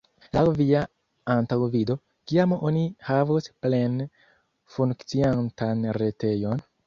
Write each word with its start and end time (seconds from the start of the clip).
Laŭ 0.35 0.43
via 0.59 0.79
antaŭvido, 1.33 1.95
kiam 2.31 2.55
oni 2.71 2.85
havos 3.09 3.51
plene 3.67 4.09
funkciantan 4.77 5.89
retejon? 6.03 6.65